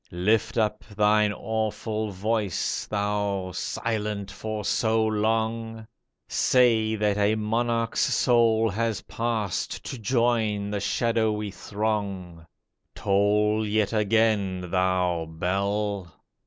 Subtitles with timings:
[0.09, 5.85] Lift up thine awful voice, Thou, silent for so long!
[6.27, 12.47] Say that a monarch's soul has passed To join the shadowy throng.
[12.95, 16.11] Toll yet again, thou bell